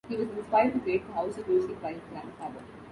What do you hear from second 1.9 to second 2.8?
his grandfather.